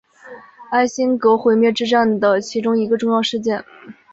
[0.71, 3.63] 艾辛格毁灭之战的其中一个重要事件。